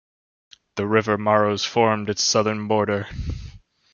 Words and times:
The 0.77 0.87
river 0.87 1.15
Maros 1.19 1.63
formed 1.63 2.09
its 2.09 2.23
southern 2.23 2.67
border. 2.67 3.07